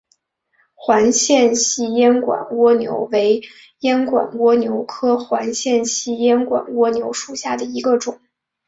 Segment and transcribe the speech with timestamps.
[0.73, 3.43] 环线细烟管蜗牛为
[3.81, 8.19] 烟管蜗牛科环线细烟管蜗牛属下的一个种。